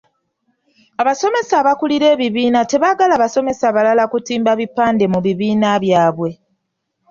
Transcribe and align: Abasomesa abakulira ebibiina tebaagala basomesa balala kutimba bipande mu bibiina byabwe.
Abasomesa 1.01 1.53
abakulira 1.61 2.05
ebibiina 2.15 2.59
tebaagala 2.71 3.15
basomesa 3.23 3.65
balala 3.75 4.03
kutimba 4.11 4.51
bipande 4.59 5.05
mu 5.13 5.19
bibiina 5.25 5.69
byabwe. 5.83 6.29